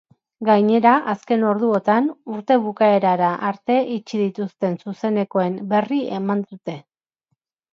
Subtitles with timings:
[0.47, 2.07] Gainera, azken orduotan
[2.37, 6.81] urte bukaerara arte itxita dituzten zuzenekoen berri eman dyte.